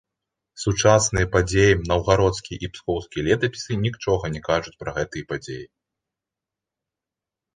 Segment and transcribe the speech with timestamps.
[0.61, 5.63] Сучасныя падзеям наўгародскія і пскоўскія летапісы нічога не кажуць пра гэтыя падзеі.